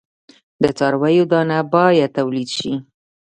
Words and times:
د 0.63 0.65
څارویو 0.77 1.25
دانه 1.31 1.57
باید 1.73 2.13
تولید 2.17 2.49
شي. 2.57 2.73